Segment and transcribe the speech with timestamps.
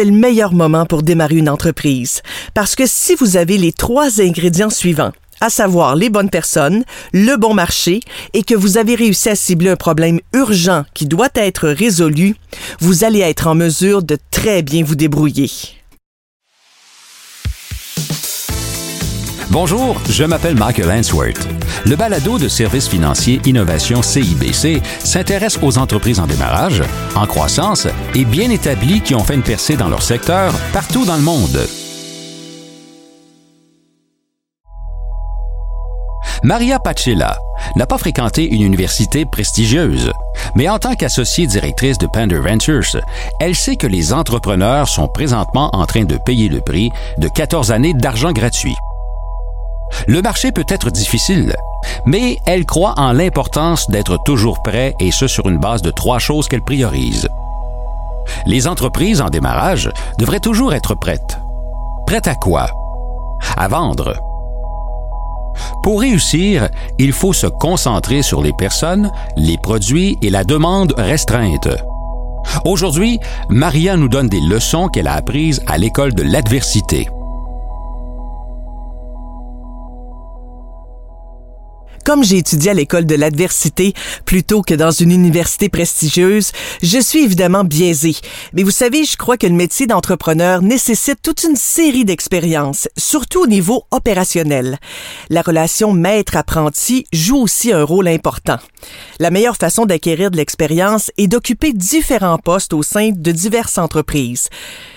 [0.00, 2.22] c'est le meilleur moment pour démarrer une entreprise.
[2.54, 7.36] Parce que si vous avez les trois ingrédients suivants, à savoir les bonnes personnes, le
[7.36, 8.00] bon marché
[8.32, 12.34] et que vous avez réussi à cibler un problème urgent qui doit être résolu,
[12.78, 15.50] vous allez être en mesure de très bien vous débrouiller.
[19.50, 21.48] Bonjour, je m'appelle Michael Answorth.
[21.84, 26.84] Le balado de services financiers Innovation CIBC s'intéresse aux entreprises en démarrage,
[27.16, 31.16] en croissance et bien établies qui ont fait une percée dans leur secteur partout dans
[31.16, 31.66] le monde.
[36.44, 37.36] Maria Pacella
[37.74, 40.12] n'a pas fréquenté une université prestigieuse,
[40.54, 43.02] mais en tant qu'associée directrice de Panda Ventures,
[43.40, 47.72] elle sait que les entrepreneurs sont présentement en train de payer le prix de 14
[47.72, 48.76] années d'argent gratuit.
[50.06, 51.54] Le marché peut être difficile,
[52.06, 56.18] mais elle croit en l'importance d'être toujours prêt et ce sur une base de trois
[56.18, 57.28] choses qu'elle priorise.
[58.46, 61.38] Les entreprises en démarrage devraient toujours être prêtes.
[62.06, 62.66] Prêtes à quoi?
[63.56, 64.14] À vendre.
[65.82, 71.68] Pour réussir, il faut se concentrer sur les personnes, les produits et la demande restreinte.
[72.64, 77.08] Aujourd'hui, Maria nous donne des leçons qu'elle a apprises à l'école de l'adversité.
[82.04, 83.92] Comme j'ai étudié à l'école de l'adversité
[84.24, 88.16] plutôt que dans une université prestigieuse, je suis évidemment biaisé.
[88.52, 93.42] Mais vous savez, je crois que le métier d'entrepreneur nécessite toute une série d'expériences, surtout
[93.42, 94.78] au niveau opérationnel.
[95.28, 98.58] La relation maître-apprenti joue aussi un rôle important.
[99.18, 104.48] La meilleure façon d'acquérir de l'expérience est d'occuper différents postes au sein de diverses entreprises.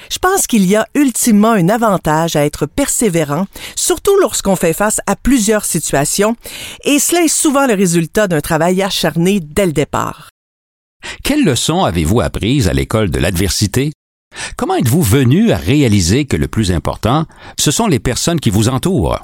[0.10, 5.00] Je pense qu'il y a ultimement un avantage à être persévérant, surtout lorsqu'on fait face
[5.08, 6.36] à plusieurs situations,
[6.84, 10.30] et cela est souvent le résultat d'un travail acharné dès le départ.
[11.24, 13.92] Quelles leçons avez-vous apprises à l'école de l'adversité?
[14.58, 17.26] Comment êtes-vous venu à réaliser que le plus important,
[17.60, 19.20] ce sont les personnes qui vous entourent?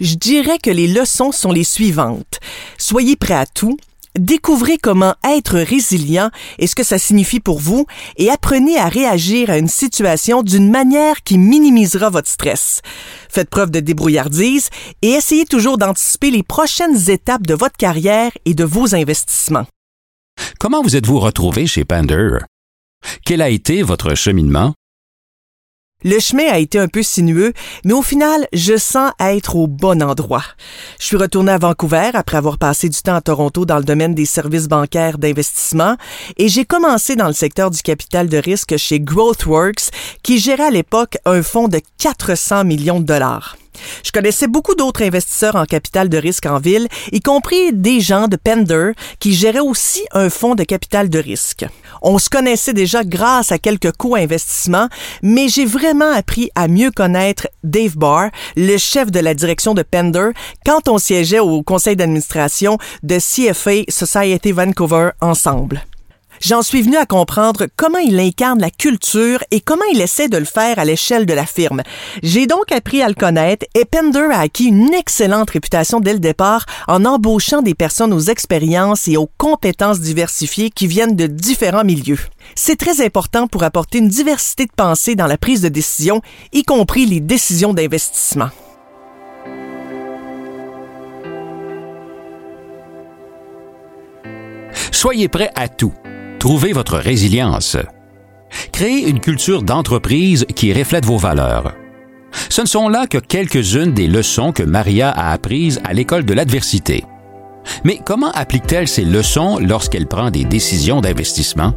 [0.00, 2.38] Je dirais que les leçons sont les suivantes.
[2.78, 3.76] Soyez prêt à tout,
[4.18, 7.86] Découvrez comment être résilient et ce que ça signifie pour vous
[8.16, 12.82] et apprenez à réagir à une situation d'une manière qui minimisera votre stress.
[13.28, 14.70] Faites preuve de débrouillardise
[15.02, 19.66] et essayez toujours d'anticiper les prochaines étapes de votre carrière et de vos investissements.
[20.58, 22.38] Comment vous êtes-vous retrouvé chez Pander?
[23.24, 24.74] Quel a été votre cheminement?
[26.04, 27.52] Le chemin a été un peu sinueux,
[27.84, 30.44] mais au final, je sens être au bon endroit.
[31.00, 34.14] Je suis retourné à Vancouver après avoir passé du temps à Toronto dans le domaine
[34.14, 35.96] des services bancaires d'investissement
[36.36, 39.90] et j'ai commencé dans le secteur du capital de risque chez GrowthWorks
[40.22, 43.56] qui gérait à l'époque un fonds de 400 millions de dollars.
[44.04, 48.28] Je connaissais beaucoup d'autres investisseurs en capital de risque en ville, y compris des gens
[48.28, 51.66] de Pender qui géraient aussi un fonds de capital de risque.
[52.02, 54.88] On se connaissait déjà grâce à quelques co-investissements,
[55.22, 59.82] mais j'ai vraiment appris à mieux connaître Dave Barr, le chef de la direction de
[59.82, 60.30] Pender,
[60.64, 65.82] quand on siégeait au conseil d'administration de CFA Society Vancouver ensemble.
[66.40, 70.36] J'en suis venu à comprendre comment il incarne la culture et comment il essaie de
[70.36, 71.82] le faire à l'échelle de la firme.
[72.22, 76.20] J'ai donc appris à le connaître et Pender a acquis une excellente réputation dès le
[76.20, 81.84] départ en embauchant des personnes aux expériences et aux compétences diversifiées qui viennent de différents
[81.84, 82.20] milieux.
[82.54, 86.22] C'est très important pour apporter une diversité de pensée dans la prise de décision,
[86.52, 88.50] y compris les décisions d'investissement.
[94.92, 95.92] Soyez prêt à tout
[96.38, 97.76] Trouvez votre résilience.
[98.72, 101.74] Créez une culture d'entreprise qui reflète vos valeurs.
[102.48, 106.34] Ce ne sont là que quelques-unes des leçons que Maria a apprises à l'école de
[106.34, 107.04] l'adversité.
[107.84, 111.74] Mais comment applique-t-elle ces leçons lorsqu'elle prend des décisions d'investissement?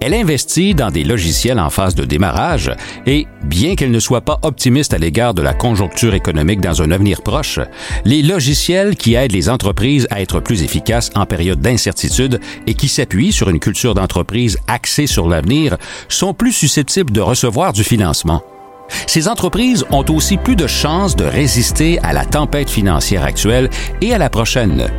[0.00, 2.70] Elle investit dans des logiciels en phase de démarrage
[3.06, 6.90] et, bien qu'elle ne soit pas optimiste à l'égard de la conjoncture économique dans un
[6.90, 7.60] avenir proche,
[8.04, 12.88] les logiciels qui aident les entreprises à être plus efficaces en période d'incertitude et qui
[12.88, 15.76] s'appuient sur une culture d'entreprise axée sur l'avenir
[16.08, 18.42] sont plus susceptibles de recevoir du financement.
[19.06, 24.12] Ces entreprises ont aussi plus de chances de résister à la tempête financière actuelle et
[24.12, 24.90] à la prochaine.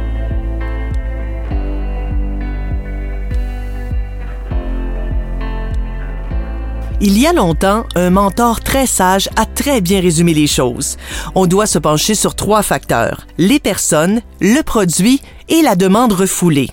[7.02, 10.96] Il y a longtemps, un mentor très sage a très bien résumé les choses.
[11.36, 16.70] On doit se pencher sur trois facteurs, les personnes, le produit et la demande refoulée.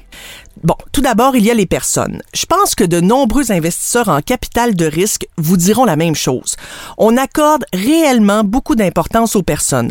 [0.62, 2.22] Bon, tout d'abord, il y a les personnes.
[2.34, 6.54] Je pense que de nombreux investisseurs en capital de risque vous diront la même chose.
[6.98, 9.90] On accorde réellement beaucoup d'importance aux personnes.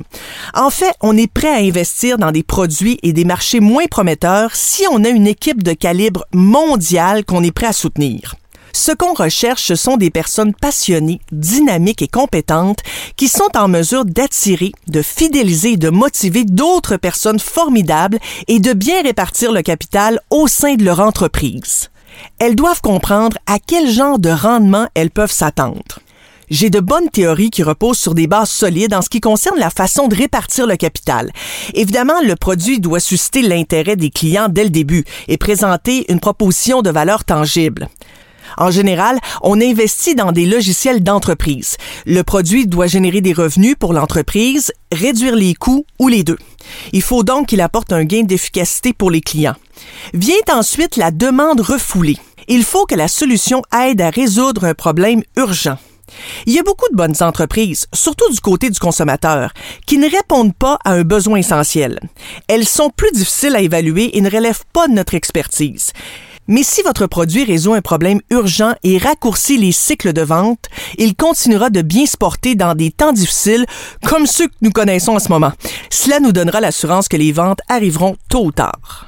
[0.53, 4.55] En fait, on est prêt à investir dans des produits et des marchés moins prometteurs
[4.55, 8.35] si on a une équipe de calibre mondial qu'on est prêt à soutenir.
[8.73, 12.79] Ce qu'on recherche, ce sont des personnes passionnées, dynamiques et compétentes
[13.17, 18.73] qui sont en mesure d'attirer, de fidéliser et de motiver d'autres personnes formidables et de
[18.73, 21.89] bien répartir le capital au sein de leur entreprise.
[22.39, 25.99] Elles doivent comprendre à quel genre de rendement elles peuvent s'attendre.
[26.49, 29.69] J'ai de bonnes théories qui reposent sur des bases solides en ce qui concerne la
[29.69, 31.31] façon de répartir le capital.
[31.73, 36.81] Évidemment, le produit doit susciter l'intérêt des clients dès le début et présenter une proposition
[36.81, 37.87] de valeur tangible.
[38.57, 41.77] En général, on investit dans des logiciels d'entreprise.
[42.05, 46.37] Le produit doit générer des revenus pour l'entreprise, réduire les coûts ou les deux.
[46.93, 49.55] Il faut donc qu'il apporte un gain d'efficacité pour les clients.
[50.13, 52.17] Vient ensuite la demande refoulée.
[52.47, 55.77] Il faut que la solution aide à résoudre un problème urgent.
[56.45, 59.53] Il y a beaucoup de bonnes entreprises, surtout du côté du consommateur,
[59.85, 61.99] qui ne répondent pas à un besoin essentiel.
[62.47, 65.93] Elles sont plus difficiles à évaluer et ne relèvent pas de notre expertise.
[66.51, 70.65] Mais si votre produit résout un problème urgent et raccourcit les cycles de vente,
[70.97, 73.65] il continuera de bien se porter dans des temps difficiles
[74.05, 75.53] comme ceux que nous connaissons en ce moment.
[75.89, 79.07] Cela nous donnera l'assurance que les ventes arriveront tôt ou tard.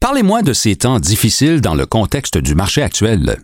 [0.00, 3.38] Parlez-moi de ces temps difficiles dans le contexte du marché actuel.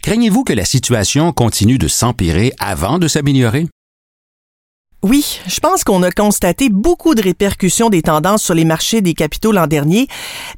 [0.00, 3.66] Craignez-vous que la situation continue de s'empirer avant de s'améliorer?
[5.02, 9.14] Oui, je pense qu'on a constaté beaucoup de répercussions des tendances sur les marchés des
[9.14, 10.08] capitaux l'an dernier.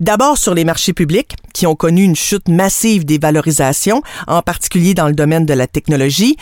[0.00, 4.94] D'abord sur les marchés publics, qui ont connu une chute massive des valorisations, en particulier
[4.94, 6.36] dans le domaine de la technologie.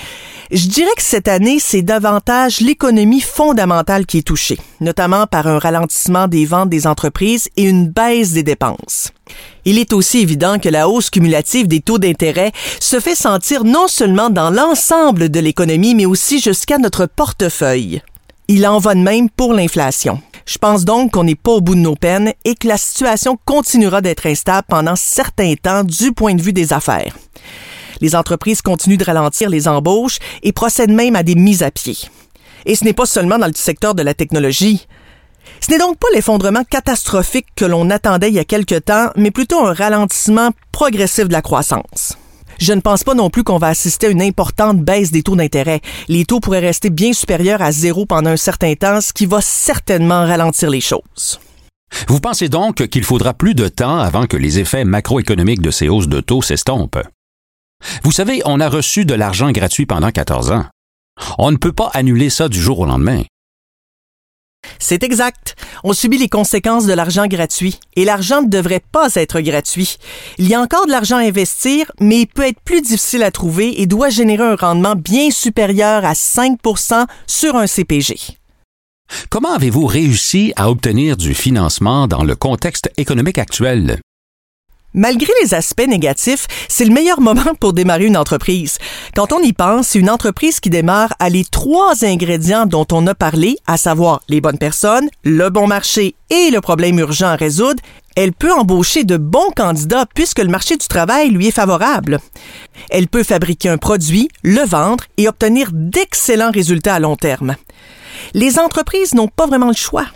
[0.50, 5.58] Je dirais que cette année, c'est davantage l'économie fondamentale qui est touchée, notamment par un
[5.58, 9.12] ralentissement des ventes des entreprises et une baisse des dépenses.
[9.65, 13.88] Il est aussi évident que la hausse cumulative des taux d'intérêt se fait sentir non
[13.88, 18.03] seulement dans l'ensemble de l'économie, mais aussi jusqu'à notre portefeuille.
[18.49, 20.21] Il en va de même pour l'inflation.
[20.47, 23.38] Je pense donc qu'on n'est pas au bout de nos peines et que la situation
[23.44, 27.17] continuera d'être instable pendant certains temps du point de vue des affaires.
[28.00, 31.97] Les entreprises continuent de ralentir les embauches et procèdent même à des mises à pied.
[32.67, 34.87] Et ce n'est pas seulement dans le secteur de la technologie.
[35.61, 39.31] Ce n'est donc pas l'effondrement catastrophique que l'on attendait il y a quelque temps, mais
[39.31, 42.17] plutôt un ralentissement progressif de la croissance.
[42.61, 45.35] Je ne pense pas non plus qu'on va assister à une importante baisse des taux
[45.35, 45.81] d'intérêt.
[46.08, 49.41] Les taux pourraient rester bien supérieurs à zéro pendant un certain temps, ce qui va
[49.41, 51.41] certainement ralentir les choses.
[52.06, 55.88] Vous pensez donc qu'il faudra plus de temps avant que les effets macroéconomiques de ces
[55.88, 57.02] hausses de taux s'estompent?
[58.05, 60.67] Vous savez, on a reçu de l'argent gratuit pendant 14 ans.
[61.38, 63.23] On ne peut pas annuler ça du jour au lendemain.
[64.79, 65.57] C'est exact.
[65.85, 67.79] On subit les conséquences de l'argent gratuit.
[67.95, 69.99] Et l'argent ne devrait pas être gratuit.
[70.39, 73.31] Il y a encore de l'argent à investir, mais il peut être plus difficile à
[73.31, 78.17] trouver et doit générer un rendement bien supérieur à 5% sur un CPG.
[79.29, 84.01] Comment avez-vous réussi à obtenir du financement dans le contexte économique actuel?
[84.93, 88.79] Malgré les aspects négatifs, c'est le meilleur moment pour démarrer une entreprise.
[89.15, 93.15] Quand on y pense, une entreprise qui démarre à les trois ingrédients dont on a
[93.15, 97.81] parlé, à savoir les bonnes personnes, le bon marché et le problème urgent à résoudre,
[98.17, 102.19] elle peut embaucher de bons candidats puisque le marché du travail lui est favorable.
[102.91, 107.55] Elle peut fabriquer un produit, le vendre et obtenir d'excellents résultats à long terme.
[108.35, 110.07] Les entreprises n'ont pas vraiment le choix.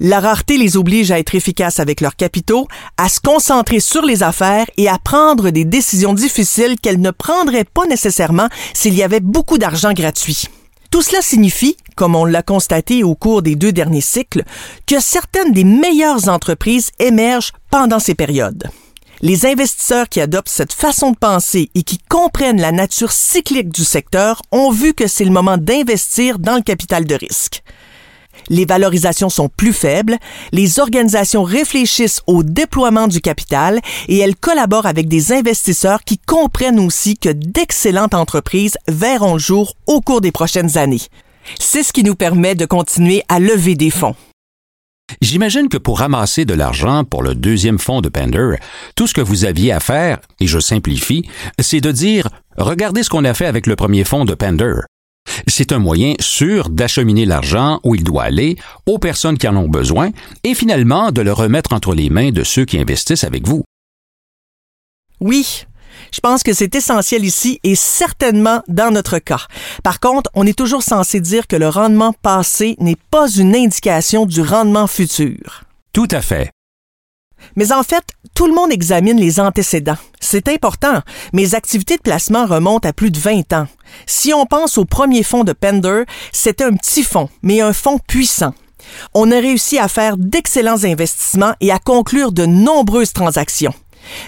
[0.00, 4.22] La rareté les oblige à être efficaces avec leurs capitaux, à se concentrer sur les
[4.22, 9.20] affaires et à prendre des décisions difficiles qu'elles ne prendraient pas nécessairement s'il y avait
[9.20, 10.44] beaucoup d'argent gratuit.
[10.92, 14.44] Tout cela signifie, comme on l'a constaté au cours des deux derniers cycles,
[14.86, 18.70] que certaines des meilleures entreprises émergent pendant ces périodes.
[19.20, 23.84] Les investisseurs qui adoptent cette façon de penser et qui comprennent la nature cyclique du
[23.84, 27.64] secteur ont vu que c'est le moment d'investir dans le capital de risque
[28.48, 30.16] les valorisations sont plus faibles,
[30.52, 36.80] les organisations réfléchissent au déploiement du capital et elles collaborent avec des investisseurs qui comprennent
[36.80, 41.02] aussi que d'excellentes entreprises verront le jour au cours des prochaines années.
[41.58, 44.16] C'est ce qui nous permet de continuer à lever des fonds.
[45.22, 48.56] J'imagine que pour ramasser de l'argent pour le deuxième fonds de Pender,
[48.94, 51.28] tout ce que vous aviez à faire, et je simplifie,
[51.58, 52.28] c'est de dire
[52.58, 54.80] Regardez ce qu'on a fait avec le premier fonds de Pender.
[55.46, 59.68] C'est un moyen sûr d'acheminer l'argent où il doit aller aux personnes qui en ont
[59.68, 60.10] besoin
[60.44, 63.64] et finalement de le remettre entre les mains de ceux qui investissent avec vous.
[65.20, 65.66] Oui,
[66.12, 69.46] je pense que c'est essentiel ici et certainement dans notre cas.
[69.82, 74.26] Par contre, on est toujours censé dire que le rendement passé n'est pas une indication
[74.26, 75.64] du rendement futur.
[75.92, 76.50] Tout à fait.
[77.56, 78.04] Mais en fait,
[78.34, 79.98] tout le monde examine les antécédents.
[80.20, 81.02] C'est important.
[81.32, 83.68] Mes activités de placement remontent à plus de 20 ans.
[84.06, 87.98] Si on pense au premier fonds de Pender, c'était un petit fonds, mais un fonds
[87.98, 88.54] puissant.
[89.14, 93.74] On a réussi à faire d'excellents investissements et à conclure de nombreuses transactions.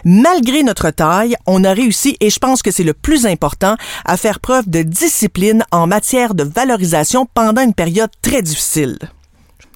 [0.04, 4.16] Malgré notre taille, on a réussi, et je pense que c'est le plus important, à
[4.16, 8.98] faire preuve de discipline en matière de valorisation pendant une période très difficile.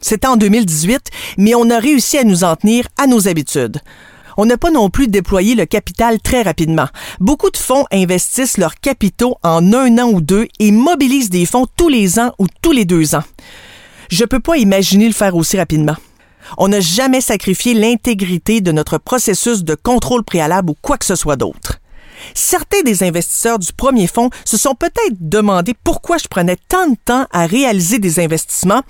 [0.00, 1.00] C'est en 2018,
[1.38, 3.80] mais on a réussi à nous en tenir à nos habitudes.
[4.36, 6.86] On n'a pas non plus déployé le capital très rapidement.
[7.20, 11.66] Beaucoup de fonds investissent leurs capitaux en un an ou deux et mobilisent des fonds
[11.76, 13.24] tous les ans ou tous les deux ans.
[14.10, 15.96] Je peux pas imaginer le faire aussi rapidement.
[16.58, 21.16] On n'a jamais sacrifié l'intégrité de notre processus de contrôle préalable ou quoi que ce
[21.16, 21.80] soit d'autre.
[22.32, 26.96] Certains des investisseurs du premier fonds se sont peut-être demandé pourquoi je prenais tant de
[27.04, 28.82] temps à réaliser des investissements,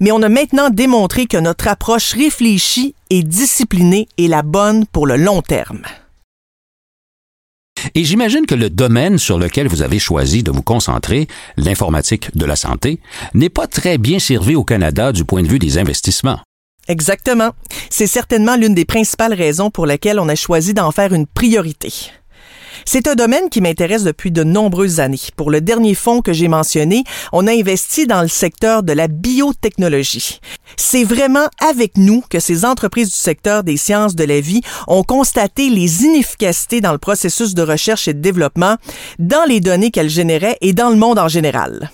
[0.00, 5.06] mais on a maintenant démontré que notre approche réfléchie et disciplinée est la bonne pour
[5.06, 5.82] le long terme.
[7.94, 12.44] Et j'imagine que le domaine sur lequel vous avez choisi de vous concentrer, l'informatique de
[12.44, 13.00] la santé,
[13.34, 16.40] n'est pas très bien servi au Canada du point de vue des investissements.
[16.88, 17.50] Exactement.
[17.90, 21.92] C'est certainement l'une des principales raisons pour lesquelles on a choisi d'en faire une priorité.
[22.84, 25.18] C'est un domaine qui m'intéresse depuis de nombreuses années.
[25.36, 29.08] Pour le dernier fonds que j'ai mentionné, on a investi dans le secteur de la
[29.08, 30.40] biotechnologie.
[30.76, 35.04] C'est vraiment avec nous que ces entreprises du secteur des sciences de la vie ont
[35.04, 38.76] constaté les inefficacités dans le processus de recherche et de développement,
[39.18, 41.90] dans les données qu'elles généraient et dans le monde en général.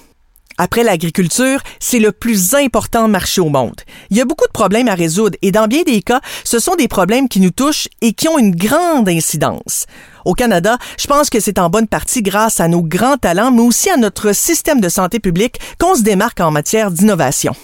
[0.60, 3.80] Après l'agriculture, c'est le plus important marché au monde.
[4.10, 6.74] Il y a beaucoup de problèmes à résoudre et dans bien des cas, ce sont
[6.74, 9.86] des problèmes qui nous touchent et qui ont une grande incidence.
[10.24, 13.62] Au Canada, je pense que c'est en bonne partie grâce à nos grands talents, mais
[13.62, 17.54] aussi à notre système de santé publique qu'on se démarque en matière d'innovation.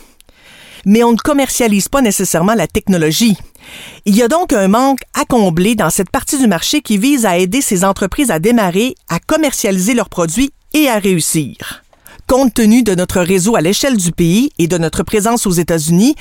[0.86, 3.36] Mais on ne commercialise pas nécessairement la technologie.
[4.04, 7.26] Il y a donc un manque à combler dans cette partie du marché qui vise
[7.26, 11.83] à aider ces entreprises à démarrer, à commercialiser leurs produits et à réussir
[12.26, 16.14] compte tenu de notre réseau à l'échelle du pays et de notre présence aux États-Unis,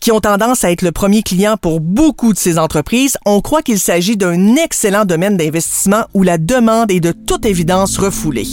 [0.00, 3.62] qui ont tendance à être le premier client pour beaucoup de ces entreprises, on croit
[3.62, 8.46] qu'il s'agit d'un excellent domaine d'investissement où la demande est de toute évidence refoulée.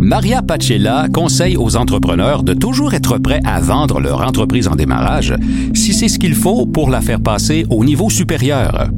[0.00, 5.34] Maria Pacella conseille aux entrepreneurs de toujours être prêts à vendre leur entreprise en démarrage
[5.74, 8.90] si c'est ce qu'il faut pour la faire passer au niveau supérieur.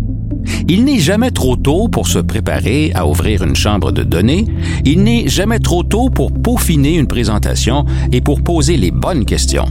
[0.69, 4.47] Il n'est jamais trop tôt pour se préparer à ouvrir une chambre de données,
[4.85, 9.66] il n'est jamais trop tôt pour peaufiner une présentation et pour poser les bonnes questions.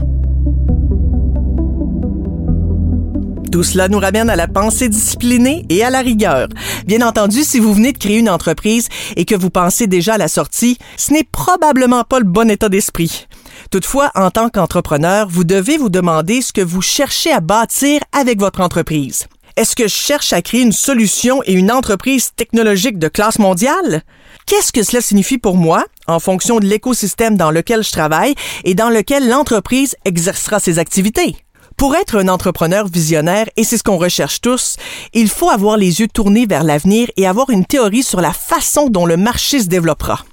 [3.52, 6.48] Tout cela nous ramène à la pensée disciplinée et à la rigueur.
[6.86, 10.18] Bien entendu, si vous venez de créer une entreprise et que vous pensez déjà à
[10.18, 13.26] la sortie, ce n'est probablement pas le bon état d'esprit.
[13.70, 18.40] Toutefois, en tant qu'entrepreneur, vous devez vous demander ce que vous cherchez à bâtir avec
[18.40, 19.26] votre entreprise.
[19.56, 24.02] Est-ce que je cherche à créer une solution et une entreprise technologique de classe mondiale?
[24.46, 28.74] Qu'est-ce que cela signifie pour moi en fonction de l'écosystème dans lequel je travaille et
[28.74, 31.36] dans lequel l'entreprise exercera ses activités?
[31.76, 34.76] Pour être un entrepreneur visionnaire, et c'est ce qu'on recherche tous,
[35.12, 38.88] il faut avoir les yeux tournés vers l'avenir et avoir une théorie sur la façon
[38.88, 40.24] dont le marché se développera.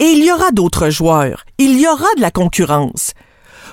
[0.00, 3.12] Et il y aura d'autres joueurs, il y aura de la concurrence.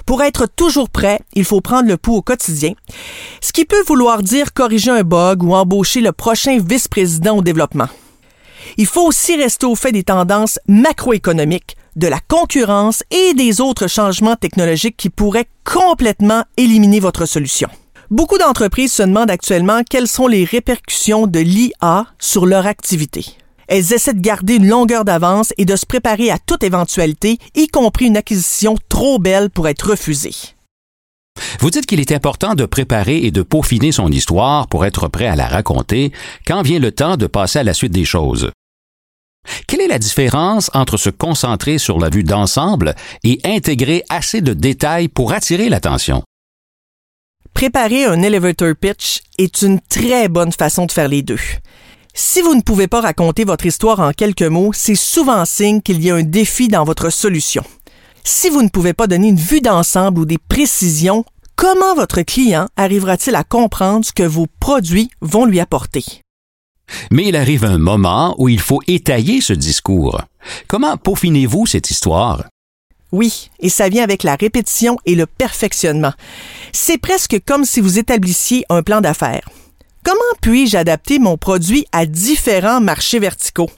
[0.08, 2.72] Pour être toujours prêt, il faut prendre le pouls au quotidien,
[3.42, 7.90] ce qui peut vouloir dire corriger un bug ou embaucher le prochain vice-président au développement.
[8.78, 13.88] Il faut aussi rester au fait des tendances macroéconomiques, de la concurrence et des autres
[13.88, 17.68] changements technologiques qui pourraient complètement éliminer votre solution.
[18.10, 23.26] Beaucoup d'entreprises se demandent actuellement quelles sont les répercussions de l'IA sur leur activité.
[23.67, 27.67] Elles essaient de garder une longueur d'avance et de se préparer à toute éventualité, y
[27.67, 30.36] compris une acquisition trop belle pour être refusée.
[31.59, 35.27] Vous dites qu'il est important de préparer et de peaufiner son histoire pour être prêt
[35.27, 36.12] à la raconter
[36.47, 38.51] quand vient le temps de passer à la suite des choses?
[39.67, 44.53] Quelle est la différence entre se concentrer sur la vue d'ensemble et intégrer assez de
[44.53, 46.24] détails pour attirer l'attention?
[47.53, 51.39] Préparer un elevator pitch est une très bonne façon de faire les deux.
[52.19, 56.03] Si vous ne pouvez pas raconter votre histoire en quelques mots, c'est souvent signe qu'il
[56.03, 57.63] y a un défi dans votre solution.
[58.24, 62.69] Si vous ne pouvez pas donner une vue d'ensemble ou des précisions, comment votre client
[62.75, 66.03] arrivera-t-il à comprendre ce que vos produits vont lui apporter?
[67.12, 70.19] Mais il arrive un moment où il faut étayer ce discours.
[70.67, 72.45] Comment peaufinez-vous cette histoire?
[73.12, 76.13] Oui, et ça vient avec la répétition et le perfectionnement.
[76.74, 79.47] C'est presque comme si vous établissiez un plan d'affaires.
[80.08, 83.70] Comment puis-je adapter mon produit à différents marchés verticaux?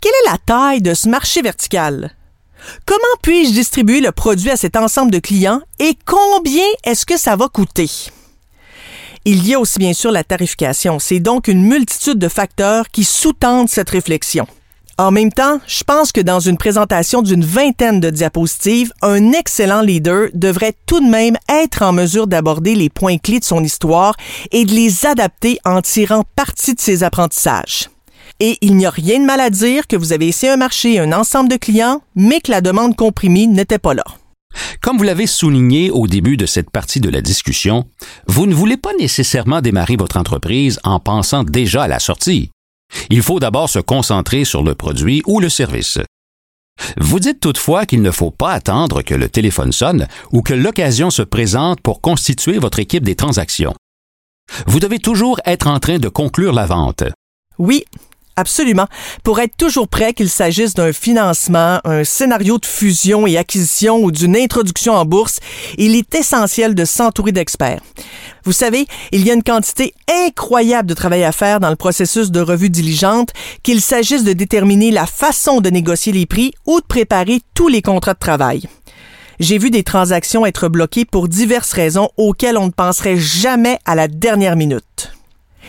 [0.00, 2.12] Quelle est la taille de ce marché vertical?
[2.86, 7.34] Comment puis-je distribuer le produit à cet ensemble de clients et combien est-ce que ça
[7.34, 7.90] va coûter?
[9.24, 11.00] Il y a aussi bien sûr la tarification.
[11.00, 14.46] C'est donc une multitude de facteurs qui sous-tendent cette réflexion.
[14.96, 19.80] En même temps, je pense que dans une présentation d'une vingtaine de diapositives, un excellent
[19.80, 24.14] leader devrait tout de même être en mesure d'aborder les points clés de son histoire
[24.52, 27.88] et de les adapter en tirant parti de ses apprentissages.
[28.38, 30.94] Et il n'y a rien de mal à dire que vous avez essayé un marché
[30.94, 34.04] et un ensemble de clients, mais que la demande comprimée n'était pas là.
[34.80, 37.86] Comme vous l'avez souligné au début de cette partie de la discussion,
[38.28, 42.50] vous ne voulez pas nécessairement démarrer votre entreprise en pensant déjà à la sortie.
[43.10, 45.98] Il faut d'abord se concentrer sur le produit ou le service.
[46.96, 51.10] Vous dites toutefois qu'il ne faut pas attendre que le téléphone sonne ou que l'occasion
[51.10, 53.74] se présente pour constituer votre équipe des transactions.
[54.66, 57.04] Vous devez toujours être en train de conclure la vente.
[57.58, 57.84] Oui,
[58.36, 58.86] Absolument.
[59.22, 64.10] Pour être toujours prêt qu'il s'agisse d'un financement, un scénario de fusion et acquisition ou
[64.10, 65.38] d'une introduction en bourse,
[65.78, 67.80] il est essentiel de s'entourer d'experts.
[68.44, 69.94] Vous savez, il y a une quantité
[70.26, 73.30] incroyable de travail à faire dans le processus de revue diligente,
[73.62, 77.82] qu'il s'agisse de déterminer la façon de négocier les prix ou de préparer tous les
[77.82, 78.68] contrats de travail.
[79.40, 83.94] J'ai vu des transactions être bloquées pour diverses raisons auxquelles on ne penserait jamais à
[83.94, 85.13] la dernière minute.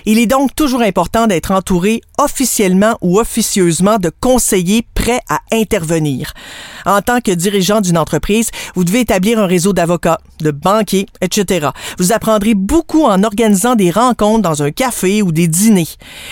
[0.05, 6.33] Il est donc toujours important d'être entouré officiellement ou officieusement de conseillers prêts à intervenir.
[6.85, 11.69] En tant que dirigeant d'une entreprise, vous devez établir un réseau d'avocats, de banquiers, etc.
[11.97, 15.87] Vous apprendrez beaucoup en organisant des rencontres dans un café ou des dîners.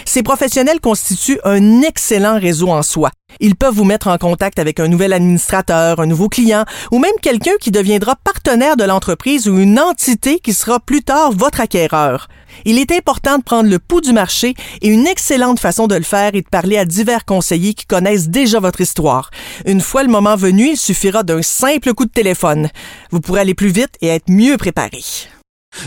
[0.05, 3.11] Ces professionnels constituent un excellent réseau en soi.
[3.39, 7.11] Ils peuvent vous mettre en contact avec un nouvel administrateur, un nouveau client ou même
[7.21, 12.27] quelqu'un qui deviendra partenaire de l'entreprise ou une entité qui sera plus tard votre acquéreur.
[12.65, 16.03] Il est important de prendre le pouls du marché et une excellente façon de le
[16.03, 19.31] faire est de parler à divers conseillers qui connaissent déjà votre histoire.
[19.65, 22.69] Une fois le moment venu, il suffira d'un simple coup de téléphone.
[23.11, 25.01] Vous pourrez aller plus vite et être mieux préparé.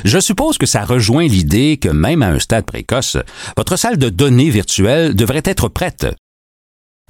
[0.05, 3.17] Je suppose que ça rejoint l'idée que même à un stade précoce,
[3.57, 6.07] votre salle de données virtuelle devrait être prête.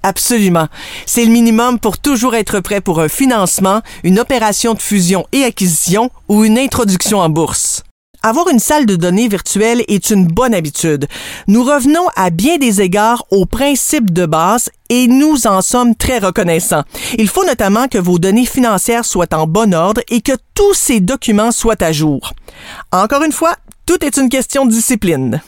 [0.07, 0.69] Absolument.
[1.05, 5.43] C'est le minimum pour toujours être prêt pour un financement, une opération de fusion et
[5.43, 7.83] acquisition ou une introduction en bourse.
[8.23, 11.09] Avoir une salle de données virtuelle est une bonne habitude.
[11.49, 16.19] Nous revenons à bien des égards aux principes de base et nous en sommes très
[16.19, 16.85] reconnaissants.
[17.19, 21.01] Il faut notamment que vos données financières soient en bon ordre et que tous ces
[21.01, 22.33] documents soient à jour.
[22.93, 25.41] Encore une fois, tout est une question de discipline.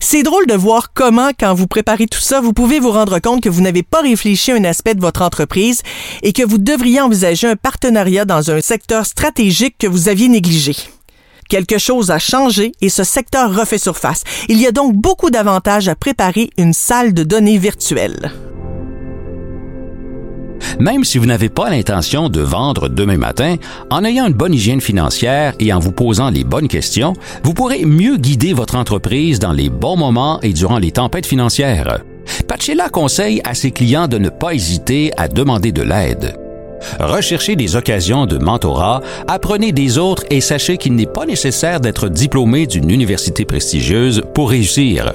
[0.00, 3.42] C'est drôle de voir comment, quand vous préparez tout ça, vous pouvez vous rendre compte
[3.42, 5.82] que vous n'avez pas réfléchi à un aspect de votre entreprise
[6.22, 10.74] et que vous devriez envisager un partenariat dans un secteur stratégique que vous aviez négligé.
[11.48, 14.24] Quelque chose a changé et ce secteur refait surface.
[14.48, 18.32] Il y a donc beaucoup d'avantages à préparer une salle de données virtuelle.
[20.78, 23.56] Même si vous n'avez pas l'intention de vendre demain matin,
[23.90, 27.84] en ayant une bonne hygiène financière et en vous posant les bonnes questions, vous pourrez
[27.84, 32.00] mieux guider votre entreprise dans les bons moments et durant les tempêtes financières.
[32.48, 36.36] Pachela conseille à ses clients de ne pas hésiter à demander de l'aide.
[37.00, 42.08] Recherchez des occasions de mentorat, apprenez des autres et sachez qu'il n'est pas nécessaire d'être
[42.08, 45.12] diplômé d'une université prestigieuse pour réussir.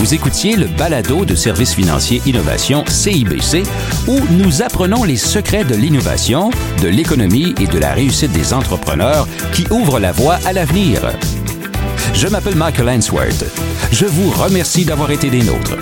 [0.00, 3.64] Vous écoutiez le balado de Services financiers innovation CIBC
[4.08, 9.28] où nous apprenons les secrets de l'innovation, de l'économie et de la réussite des entrepreneurs
[9.52, 11.02] qui ouvrent la voie à l'avenir.
[12.14, 13.44] Je m'appelle Michael Answorth.
[13.92, 15.76] Je vous remercie d'avoir été des nôtres.